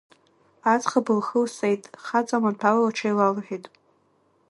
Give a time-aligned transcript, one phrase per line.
[0.71, 3.65] Аӡӷаб лхы лсеит, хаҵа маҭәала лҽеилалҳәеит.